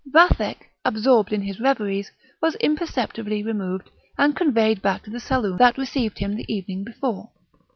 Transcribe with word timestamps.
Vathek, 0.09 0.63
absorbed 0.83 1.31
in 1.31 1.43
his 1.43 1.59
reveries, 1.59 2.11
was 2.41 2.55
imperceptibly 2.55 3.43
removed, 3.43 3.87
and 4.17 4.35
conveyed 4.35 4.81
back 4.81 5.03
to 5.03 5.11
the 5.11 5.19
saloon 5.19 5.57
that 5.57 5.77
received 5.77 6.17
him 6.17 6.35
the 6.35 6.51
evening 6.51 6.83
before. 6.83 7.29